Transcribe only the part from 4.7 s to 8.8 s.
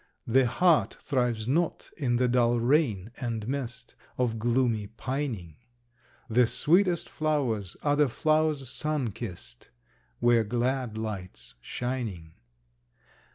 pining. The sweetest flowers are the flowers